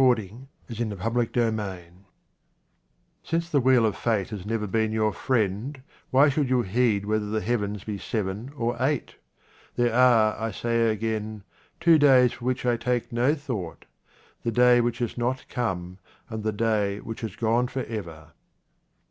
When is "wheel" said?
3.60-3.84